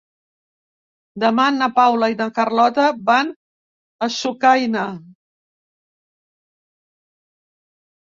[1.23, 3.31] Demà na Paula i na Carlota van
[4.09, 4.89] a Sucaina.